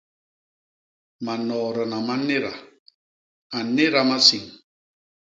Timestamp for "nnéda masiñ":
3.65-4.43